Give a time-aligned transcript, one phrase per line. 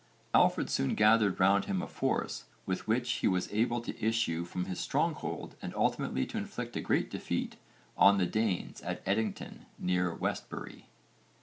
[0.33, 4.65] Alfred soon gathered round him a force with which he was able to issue from
[4.65, 7.55] his stronghold and ultimately to inflict a great defeat
[7.95, 10.87] on the Danes at Edington near Westbury.